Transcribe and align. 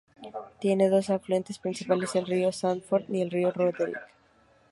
Tiene 0.57 0.89
dos 0.89 1.11
afluentes 1.11 1.59
principales: 1.59 2.15
el 2.15 2.25
río 2.25 2.51
Sandford 2.51 3.03
y 3.13 3.21
el 3.21 3.29
río 3.29 3.51
Roderick. 3.51 4.01